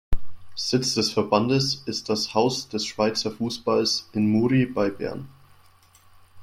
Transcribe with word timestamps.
Sitz 0.55 0.95
des 0.95 1.11
Verbandes 1.13 1.83
ist 1.85 2.09
das 2.09 2.33
"Haus 2.33 2.67
des 2.69 2.87
Schweizer 2.87 3.29
Fussballs" 3.29 4.09
in 4.13 4.31
Muri 4.31 4.65
bei 4.65 4.89
Bern. 4.89 5.29